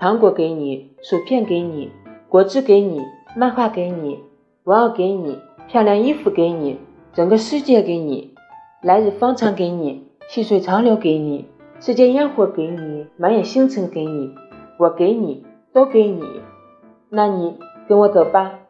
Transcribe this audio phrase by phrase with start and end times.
[0.00, 1.92] 糖果给你薯片给你
[2.28, 3.02] 果汁给你
[3.36, 4.18] 漫画给你
[4.64, 5.38] 我要给你
[5.68, 6.78] 漂亮衣服给你
[7.12, 8.34] 整个世界给你
[8.82, 11.44] 来日方长给你细水长流给你
[11.80, 14.34] 世间烟火给你满眼星辰给你
[14.78, 16.24] 我给你都给你。
[17.10, 17.58] 那你
[17.88, 18.60] 跟我走吧。